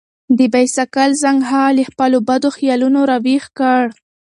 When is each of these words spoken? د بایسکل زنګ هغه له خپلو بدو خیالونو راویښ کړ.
د 0.37 0.39
بایسکل 0.53 1.11
زنګ 1.23 1.39
هغه 1.49 1.69
له 1.77 1.83
خپلو 1.89 2.17
بدو 2.27 2.49
خیالونو 2.57 2.99
راویښ 3.09 3.45
کړ. 3.59 3.81